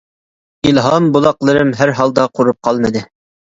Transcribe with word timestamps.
ئىلھام 0.69 1.09
بۇلاقلىرىم 1.17 1.75
ھەر 1.83 1.93
ھالدا 2.01 2.27
قۇرۇپ 2.35 2.61
قالمىدى. 2.71 3.07